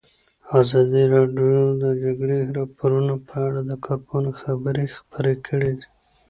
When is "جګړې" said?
2.03-2.39